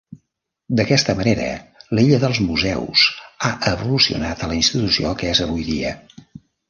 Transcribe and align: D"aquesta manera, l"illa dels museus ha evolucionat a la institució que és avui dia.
D"aquesta 0.77 1.13
manera, 1.17 1.49
l"illa 1.97 2.19
dels 2.23 2.39
museus 2.45 3.03
ha 3.47 3.51
evolucionat 3.73 4.43
a 4.47 4.51
la 4.53 4.59
institució 4.61 5.13
que 5.21 5.31
és 5.35 5.43
avui 5.47 5.67
dia. 5.69 5.93